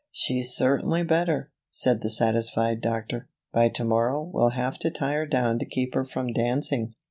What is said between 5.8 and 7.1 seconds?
her from dancing.